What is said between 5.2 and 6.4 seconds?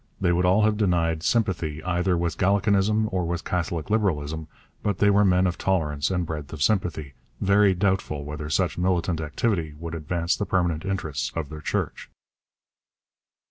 men of tolerance and